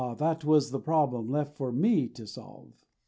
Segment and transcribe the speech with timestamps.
[0.17, 2.87] that was the problem left for ME to solve.